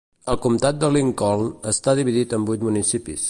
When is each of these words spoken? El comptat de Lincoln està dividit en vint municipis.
El 0.31 0.37
comptat 0.45 0.79
de 0.83 0.89
Lincoln 0.95 1.45
està 1.75 1.97
dividit 2.01 2.35
en 2.39 2.49
vint 2.51 2.69
municipis. 2.71 3.19